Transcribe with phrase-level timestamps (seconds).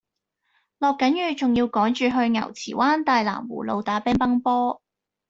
[0.79, 4.81] 落緊雨仲要趕住去牛池灣大藍湖路打乒乓波